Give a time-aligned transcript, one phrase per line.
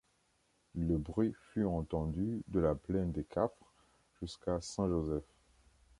[0.73, 3.71] Le bruit fut entendu de la Plaine des Cafres
[4.19, 5.29] jusqu'à Saint-Joseph.